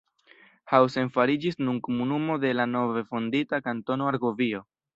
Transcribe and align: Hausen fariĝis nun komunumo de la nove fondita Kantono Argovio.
Hausen 0.77 1.11
fariĝis 1.17 1.59
nun 1.67 1.77
komunumo 1.89 2.39
de 2.45 2.53
la 2.57 2.67
nove 2.73 3.07
fondita 3.13 3.61
Kantono 3.69 4.13
Argovio. 4.15 4.67